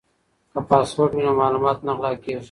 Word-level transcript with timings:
که 0.51 0.59
پاسورډ 0.67 1.11
وي 1.13 1.23
نو 1.27 1.31
معلومات 1.41 1.77
نه 1.87 1.91
غلا 1.97 2.11
کیږي. 2.23 2.39